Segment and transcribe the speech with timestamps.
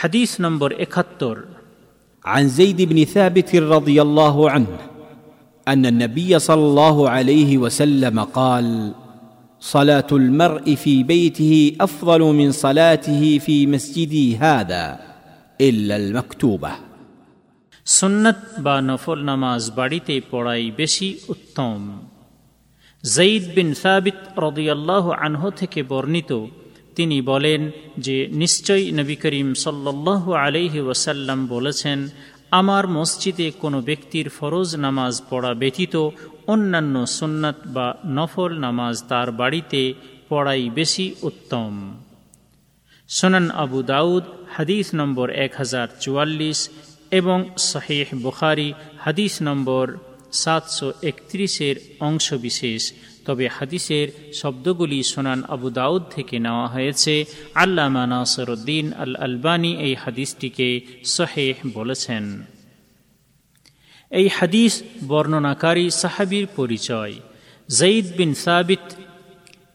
[0.00, 1.36] হাদিস নম্বর একাত্তর
[2.24, 4.78] عن زيد بن ثابت رضي الله عنه
[5.66, 8.66] ان النبي صلى الله عليه وسلم قال
[9.60, 14.84] صلاه المرء في بيته افضل من صلاته في مسجدي هذا
[15.60, 16.72] الا المكتوبه
[17.86, 21.78] সুন্নত বা নফল নামাজ বাড়িতে পড়াই বেশি উত্তম
[23.04, 26.32] জঈদ বিন সাবিত রদিয়াল্লাহ আনহ থেকে বর্ণিত
[27.01, 32.09] তিনি বলেন যে, নিশ্চয়ই নবী করিম সাল্লাহ আলহি ওয়াসাল্লাম বলেছেন,
[32.51, 35.95] আমার মসজিদে কোনো ব্যক্তির ফরজ নামাজ পড়া ব্যতীত
[36.47, 39.93] অন্যান্য সুন্নাত বা নফল নামাজ তার বাড়িতে
[40.29, 41.71] পড়াই বেশি উত্তম।
[43.07, 44.23] সোনান আবু দাউদ,
[44.55, 46.69] হাদিস নম্বর এক হাজার চুয়াল্লিশ
[47.11, 49.85] এবং শাহেহ বুখারি, হাদিস নম্বর
[50.33, 52.93] সাতশো একত্রিশের অংশবিশেষ।
[53.25, 57.25] তবে হাদিসের শব্দগুলি সোনান আবু দাউদ থেকে নেওয়া হয়েছে।
[57.55, 62.23] আল্লামা নাসরুদ্দিন আল আলবানী এই হাদিসটিকে সহেহ বলেছেন।
[64.11, 67.13] এই হাদিস বর্ণনাকারী সাহাবির পরিচয়।
[67.69, 68.85] জঈদ বিন সাবিত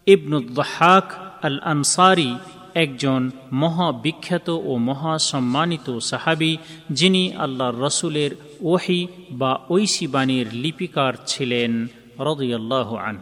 [0.07, 1.07] ইবনুদ্দাহাক
[1.43, 2.31] আল আনসারি
[2.75, 6.57] একজন মহাবিখ্যাত ও মহাসম্মানিত সাহাবি
[6.91, 11.73] যিনি আল্লাহর রসুলের ওহি বা ঐশী বাণীর লিপিকার ছিলেন,
[12.19, 13.17] রদিয়াল্লাহ আন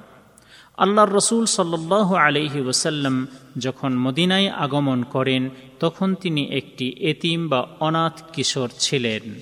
[0.78, 3.27] আল্লাহর রসুল সাল্লাহ আলহি ওসাল্লাম
[3.58, 5.50] যখন মদিনায় আগমন করেন,
[5.81, 9.34] তখন তিনি একটি এতিম বা অনাথ কিশোর ছিলেন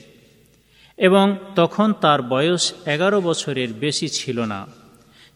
[0.99, 4.67] এবং তখন তার বয়স এগারো বছরের বেশি ছিল না।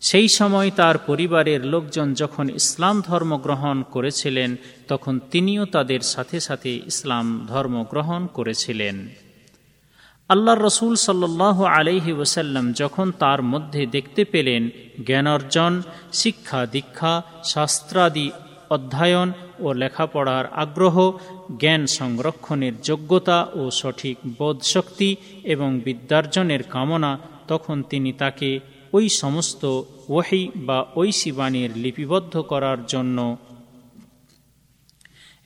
[0.00, 4.56] সেই সময় তার পরিবারের লোকজন যখন ইসলাম ধর্ম গ্রহণ করেছিলেন,
[4.88, 9.25] তখন তিনিও তাদের সাথে সাথে ইসলাম ধর্ম গ্রহণ করেছিলেন।
[10.30, 14.70] আল্লাহ রসুল সাল্লাহ আলহি ওসাল্লাম যখন তার মধ্যে দেখতে পেলেন
[15.06, 15.82] জ্ঞানার্জন
[16.12, 18.30] শিক্ষা দীক্ষা, শাস্ত্রাদি
[18.70, 20.96] অধ্যয়ন ও লেখাপড়ার আগ্রহ,
[21.60, 28.60] জ্ঞান সংরক্ষণের যোগ্যতা ও সঠিক বোধশক্তি এবং বিদ্যার্জনের কামনা, তখন তিনি তাকে
[28.92, 29.62] ওই সমস্ত
[30.08, 33.36] ওহি বা ওই শিবাণীর লিপিবদ্ধ করার জন্য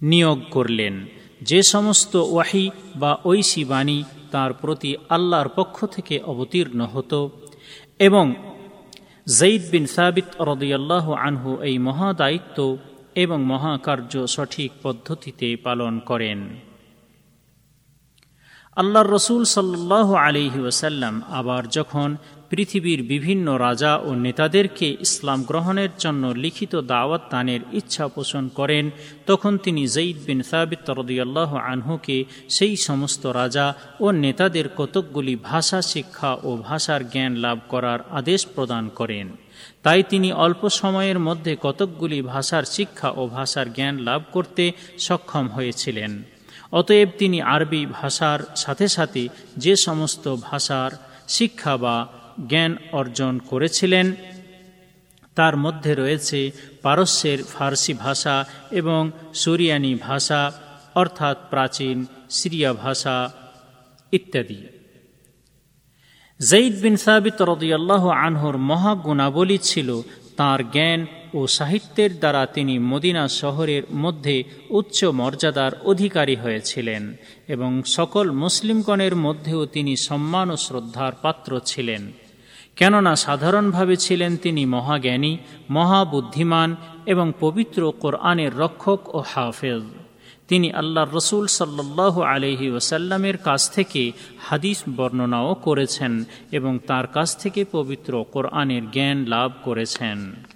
[0.02, 0.94] নিয়োগ করলেন।
[1.42, 3.98] যে সমস্ত ওয়াহি বা ঐশী বাণী
[4.30, 7.20] তার প্রতি আল্লাহর পক্ষ থেকে অবতীর্ণ হতো
[7.98, 8.24] এবং
[9.38, 12.58] জঈদ বিন সাবিত রদিয়াল্লাহ আনহু এই মহাদায়িত্ব
[13.14, 16.38] এবং মহাকার্য সঠিক পদ্ধতিতে পালন করেন।
[18.76, 22.16] আল্লাহর রসুল সাল্লাহ আলিহি ওসাল্লাম আবার যখন
[22.50, 28.90] পৃথিবীর বিভিন্ন রাজা ও নেতাদেরকে ইসলাম গ্রহণের জন্য লিখিত দাওয়াত দানের ইচ্ছা পোষণ করেন,
[29.26, 36.36] তখন তিনি জঈদ বিন সাবিত রদিয়াল্লাহ আনহুকে সেই সমস্ত রাজা ও নেতাদের কতকগুলি ভাষা, শিক্ষা
[36.42, 39.36] ও ভাষার জ্ঞান লাভ করার আদেশ প্রদান করেন।
[39.82, 46.22] তাই তিনি অল্প সময়ের মধ্যে কতকগুলি ভাষার শিক্ষা ও ভাষার জ্ঞান লাভ করতে সক্ষম হয়েছিলেন।
[46.72, 50.90] অতএব তিনি আরবি ভাষার সাথে সাথে যে সমস্ত ভাষার
[51.28, 52.06] শিক্ষা বা
[52.48, 54.14] জ্ঞান অর্জন করেছিলেন,
[55.34, 56.50] তার মধ্যে রয়েছে
[56.82, 60.52] পারস্যের ফার্সি ভাষা এবং সুরিয়ানি ভাষা,
[60.94, 63.30] অর্থাৎ প্রাচীন সিরিয়া ভাষা
[64.12, 64.66] ইত্যাদি।
[66.40, 70.02] জঈদ বিন সাবিত রদিয়াল্লাহ আনহর মহাগুণাবলী ছিল
[70.36, 77.14] তার জ্ঞান ও সাহিত্যের দ্বারা তিনি মদিনা শহরের মধ্যে উচ্চ মর্যাদার অধিকারী হয়েছিলেন
[77.48, 82.12] এবং সকল মুসলিমগণের মধ্যেও তিনি সম্মান ও শ্রদ্ধার পাত্র ছিলেন।
[82.76, 85.38] কেননা সাধারণভাবে ছিলেন তিনি মহাজ্ঞানী,
[85.70, 86.76] মহাবুদ্ধিমান
[87.06, 89.82] এবং পবিত্র কোরআনের রক্ষক ও হাফেজ।
[90.48, 97.64] তিনি আল্লাহর রসুল সাল্লাহ আলহি ওসাল্লামের কাছ থেকে হাদিস বর্ণনাও করেছেন এবং তার কাছ থেকে
[97.72, 100.49] পবিত্র কোরআনের জ্ঞান লাভ করেছেন।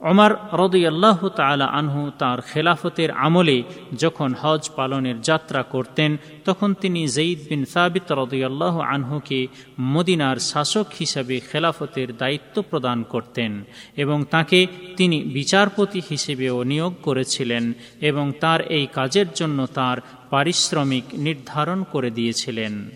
[0.00, 3.62] অমর রদিয়াল্লাহ তালা আনহু তার খেলাফতের আমলে
[3.98, 9.46] যখন হজ পালনের যাত্রা করতেন, তখন তিনি জঈদ বিন সাবিত রদিয়াল্লাহ আনহুকে
[9.80, 13.64] মদিনার শাসক হিসাবে খেলাফতের দায়িত্ব প্রদান করতেন
[13.96, 14.66] এবং তাকে
[14.96, 19.98] তিনি বিচারপতি হিসেবেও নিয়োগ করেছিলেন এবং তার এই কাজের জন্য তার
[20.30, 22.90] পারিশ্রমিক নির্ধারণ করে দিয়েছিলেন।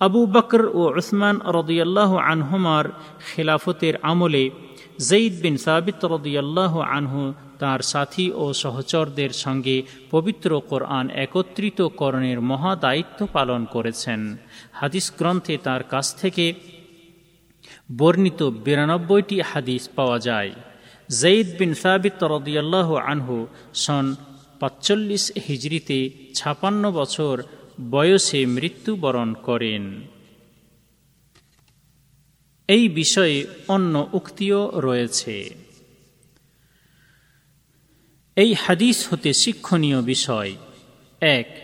[0.00, 2.84] আবু বকর ও উসমান রদিয়াল্লাহ আনহুমার
[3.34, 4.50] খেলাফতের আমলে
[4.98, 12.76] জঈদ বিন সাবিত রদিয়াল্লাহ আনহু তার সাথী ও সহচরদের সঙ্গে পবিত্র কোরআন একত্রিত করণের মহা
[12.76, 14.38] দায়িত্ব পালন করেছেন।
[14.72, 16.54] হাদিস গ্রন্থে তার কাছ থেকে
[17.96, 20.52] বর্ণিত বিরানব্বইটি হাদিস পাওয়া যায়।
[21.20, 24.14] জঈদ বিন সাবিত রদিয়াল্লাহ আনহু সন
[24.60, 27.42] পাঁচচল্লিশ হিজড়িতে ছাপান্ন বছর
[27.90, 30.02] বয়সে মৃত্যুবরণ করেন।
[32.68, 35.54] এই বিষয়ে অন্য উক্তিও রয়েছে।
[38.36, 40.56] এই হাদিস হতে শিক্ষণীয় বিষয়।
[41.20, 41.63] এক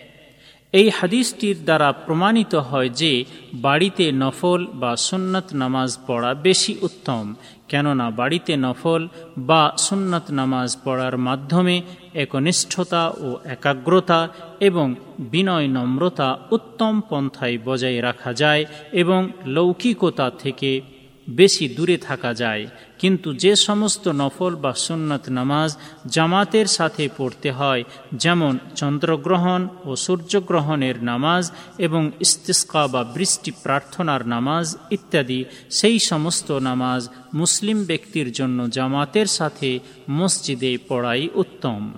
[0.72, 3.12] এই হাদিসটির দ্বারা প্রমাণিত হয় যে
[3.55, 7.34] বাড়িতে নফল বা সুন্নত নামাজ পড়া বেশি উত্তম,
[7.69, 9.08] কেননা বাড়িতে নফল
[9.38, 11.82] বা সুন্নত নামাজ পড়ার মাধ্যমে
[12.14, 14.28] একনিষ্ঠতা ও একাগ্রতা
[14.61, 14.87] এবং
[15.19, 20.81] বিনয় নম্রতা উত্তম পন্থায় বজায় রাখা যায় এবং লৌকিকতা থেকে
[21.30, 22.66] বেশি দূরে থাকা যায়।
[22.98, 27.84] কিন্তু যে সমস্ত নফল বা সুন্নত নামাজ জামাতের সাথে পড়তে হয়,
[28.14, 37.08] যেমন চন্দ্রগ্রহণ ও সূর্যগ্রহণের নামাজ এবং ইস্তিস্কা বা বৃষ্টি প্রার্থনার নামাজ ইত্যাদি, সেই সমস্ত নামাজ
[37.34, 39.78] মুসলিম ব্যক্তির জন্য জামাতের সাথে
[40.10, 41.92] মসজিদে পড়াই উত্তম।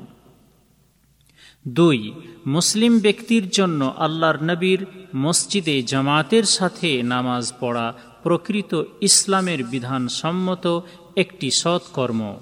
[1.69, 2.12] দুই,
[2.46, 4.87] মুসলিম ব্যক্তির জন্য আল্লাহর নবীর
[5.17, 10.81] মসজিদে জামাতের সাথে নামাজ পড়া প্রকৃত ইসলামের বিধান সম্মত
[11.17, 12.37] একটি সৎকর্ম।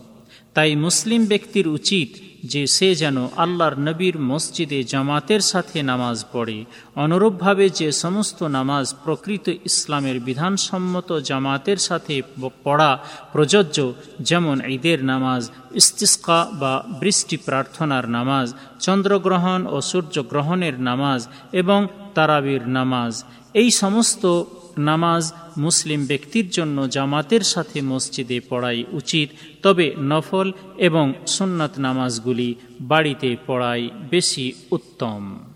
[0.55, 2.09] তাই মুসলিম ব্যক্তির উচিত
[2.45, 6.65] যে সে যেন আল্লাহর নবীর মসজিদে জামাতের সাথে নামাজ পড়ে।
[6.97, 12.23] অনুরূপভাবে যে সমস্ত নামাজ প্রকৃত ইসলামের বিধানসম্মত জামাতের সাথে
[12.65, 12.99] পড়া
[13.33, 22.69] প্রযোজ্য, যেমন ঈদের নামাজ, ইস্তিস্কা বা বৃষ্টি প্রার্থনার নামাজ, চন্দ্রগ্রহণ ও সূর্যগ্রহণের নামাজ এবং তারাবির
[22.69, 23.25] নামাজ।
[23.55, 24.45] এই সমস্ত
[24.79, 29.29] নামাজ মুসলিম ব্যক্তির জন্য জামাতের সাথে মসজিদে পড়াই উচিত,
[29.63, 35.50] তবে নফল এবং সুন্নাত নামাজগুলি বাড়িতে পড়াই বেশি উত্তম।